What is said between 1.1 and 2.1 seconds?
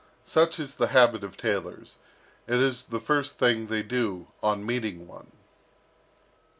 of tailors;